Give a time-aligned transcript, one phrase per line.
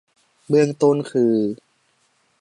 [0.47, 1.33] เบื้องต้นคือ